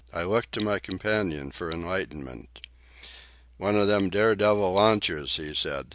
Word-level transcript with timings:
I 0.11 0.23
looked 0.23 0.51
to 0.53 0.61
my 0.63 0.79
companion 0.79 1.51
for 1.51 1.69
enlightenment. 1.69 2.61
"One 3.57 3.75
of 3.75 3.85
them 3.87 4.09
dare 4.09 4.35
devil 4.35 4.73
launches," 4.73 5.37
he 5.37 5.53
said. 5.53 5.89